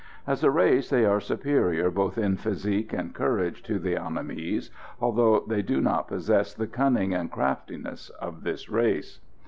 As 0.25 0.43
a 0.43 0.49
race 0.49 0.89
they 0.89 1.05
are 1.05 1.19
superior 1.19 1.91
both 1.91 2.17
in 2.17 2.35
physique 2.35 2.91
and 2.91 3.13
courage 3.13 3.61
to 3.61 3.77
the 3.77 3.93
Annamese, 3.93 4.71
although 4.99 5.43
they 5.47 5.61
do 5.61 5.79
not 5.79 6.07
possess 6.07 6.55
the 6.55 6.65
cunning 6.65 7.13
and 7.13 7.29
craftiness 7.29 8.09
of 8.09 8.41
this 8.41 8.67
race. 8.67 9.19